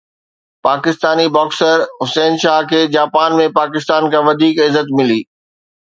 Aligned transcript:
Pakistani 0.67 1.25
boxer 1.35 1.77
Hussain 2.01 2.33
Shah 2.45 2.67
کي 2.73 2.81
Japan 2.97 3.39
۾ 3.45 3.49
Pakistan 3.61 4.03
کان 4.15 4.23
وڌيڪ 4.31 4.55
عزت 4.69 4.87
ملي 4.99 5.21